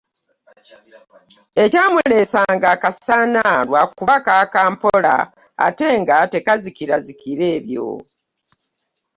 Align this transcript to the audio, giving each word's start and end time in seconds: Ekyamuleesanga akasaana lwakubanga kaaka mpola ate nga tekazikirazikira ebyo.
Ekyamuleesanga 1.63 2.67
akasaana 2.75 3.43
lwakubanga 3.67 4.21
kaaka 4.27 4.59
mpola 4.73 5.15
ate 5.65 5.87
nga 6.01 6.15
tekazikirazikira 6.33 7.45
ebyo. 7.57 7.87